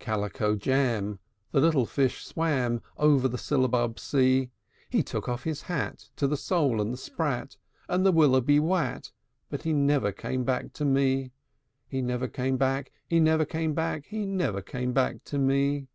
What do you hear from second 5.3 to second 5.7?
his